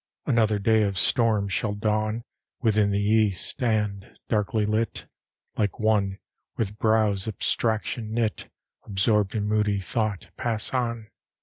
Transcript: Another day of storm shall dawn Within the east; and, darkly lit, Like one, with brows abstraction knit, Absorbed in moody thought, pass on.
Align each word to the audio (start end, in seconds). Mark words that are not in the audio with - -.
Another 0.25 0.57
day 0.57 0.81
of 0.81 0.97
storm 0.97 1.47
shall 1.47 1.75
dawn 1.75 2.23
Within 2.59 2.89
the 2.89 2.97
east; 2.99 3.61
and, 3.61 4.17
darkly 4.29 4.65
lit, 4.65 5.05
Like 5.57 5.79
one, 5.79 6.17
with 6.57 6.79
brows 6.79 7.27
abstraction 7.27 8.11
knit, 8.11 8.49
Absorbed 8.83 9.35
in 9.35 9.47
moody 9.47 9.79
thought, 9.79 10.29
pass 10.37 10.73
on. 10.73 11.11